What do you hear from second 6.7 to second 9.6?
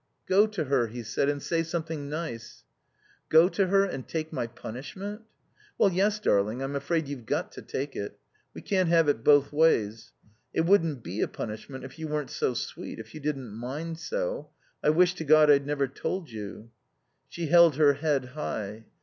afraid you've got to take it. We can't have it both